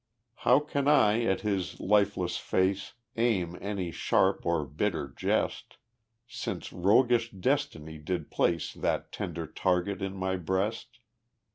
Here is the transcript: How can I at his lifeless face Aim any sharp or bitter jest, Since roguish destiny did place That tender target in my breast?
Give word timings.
How 0.37 0.59
can 0.61 0.87
I 0.87 1.23
at 1.25 1.41
his 1.41 1.79
lifeless 1.79 2.35
face 2.37 2.93
Aim 3.17 3.55
any 3.61 3.91
sharp 3.91 4.47
or 4.47 4.65
bitter 4.65 5.07
jest, 5.09 5.77
Since 6.27 6.73
roguish 6.73 7.29
destiny 7.29 7.99
did 7.99 8.31
place 8.31 8.73
That 8.73 9.11
tender 9.11 9.45
target 9.45 10.01
in 10.01 10.15
my 10.15 10.37
breast? 10.37 11.01